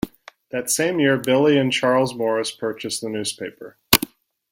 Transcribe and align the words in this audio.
That 0.49 0.71
same 0.71 0.99
year, 0.99 1.15
Billy 1.19 1.59
and 1.59 1.71
Charles 1.71 2.15
Morris 2.15 2.49
purchased 2.51 3.01
the 3.01 3.09
newspaper. 3.09 3.77